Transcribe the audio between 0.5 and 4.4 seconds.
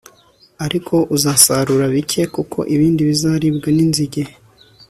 ariko uzasarura bike+ kuko ibindi bizaribwa n'inzige